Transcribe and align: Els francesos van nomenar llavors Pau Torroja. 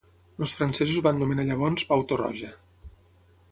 Els 0.45 0.55
francesos 0.59 1.03
van 1.09 1.19
nomenar 1.25 1.45
llavors 1.51 1.87
Pau 1.93 2.05
Torroja. 2.13 2.53